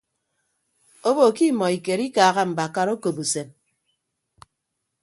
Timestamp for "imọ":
1.51-1.65